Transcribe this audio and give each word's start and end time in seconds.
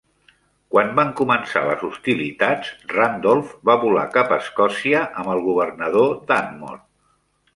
Quan 0.75 0.87
van 0.99 1.09
començar 1.19 1.61
les 1.65 1.83
hostilitats, 1.87 2.71
Randolph 2.95 3.53
va 3.71 3.77
volar 3.85 4.07
cap 4.17 4.33
a 4.37 4.41
Escòcia 4.45 5.03
amb 5.25 5.33
el 5.37 5.45
governador 5.51 6.11
Dunmore. 6.33 6.83